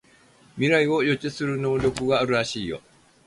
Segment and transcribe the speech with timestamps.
[0.57, 2.81] 未来を予知する能力があるらしいよ